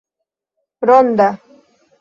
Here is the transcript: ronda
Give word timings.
ronda 0.87 1.29